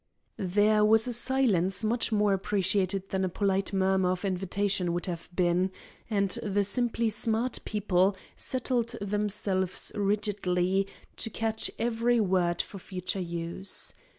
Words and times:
There 0.39 0.83
was 0.83 1.07
a 1.07 1.13
silence 1.13 1.83
much 1.83 2.11
more 2.11 2.33
appreciated 2.33 3.09
than 3.09 3.23
a 3.23 3.29
polite 3.29 3.71
murmur 3.71 4.09
of 4.09 4.25
invitation 4.25 4.93
would 4.93 5.05
have 5.05 5.29
been, 5.35 5.69
and 6.09 6.31
the 6.41 6.63
simply 6.63 7.11
smart 7.11 7.59
people 7.65 8.15
settled 8.35 8.95
themselves 8.99 9.91
rigidly 9.93 10.87
to 11.17 11.29
catch 11.29 11.69
every 11.77 12.19
word 12.19 12.63
for 12.63 12.79
future 12.79 13.19
use. 13.19 13.93